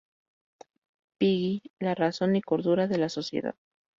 Piggy, 1.19 1.61
la 1.77 1.93
razón 1.93 2.35
y 2.35 2.41
cordura 2.41 2.87
de 2.87 2.97
la 2.97 3.07
sociedad. 3.09 3.53